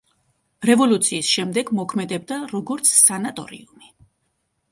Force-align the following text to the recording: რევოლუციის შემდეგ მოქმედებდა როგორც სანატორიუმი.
რევოლუციის 0.67 1.27
შემდეგ 1.33 1.69
მოქმედებდა 1.81 2.39
როგორც 2.55 2.93
სანატორიუმი. 3.01 3.93